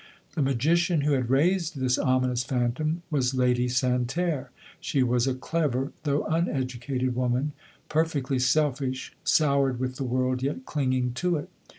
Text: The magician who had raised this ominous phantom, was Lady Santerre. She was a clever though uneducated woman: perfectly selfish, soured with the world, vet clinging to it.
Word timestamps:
The 0.33 0.41
magician 0.41 1.01
who 1.01 1.11
had 1.11 1.29
raised 1.29 1.77
this 1.77 1.99
ominous 1.99 2.43
phantom, 2.43 3.03
was 3.11 3.35
Lady 3.35 3.69
Santerre. 3.69 4.49
She 4.79 5.03
was 5.03 5.27
a 5.27 5.35
clever 5.35 5.91
though 6.05 6.25
uneducated 6.25 7.13
woman: 7.15 7.51
perfectly 7.87 8.39
selfish, 8.39 9.13
soured 9.23 9.79
with 9.79 9.97
the 9.97 10.03
world, 10.03 10.41
vet 10.41 10.65
clinging 10.65 11.13
to 11.13 11.35
it. 11.35 11.49